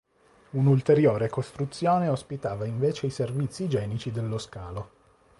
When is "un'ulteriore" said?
0.53-1.29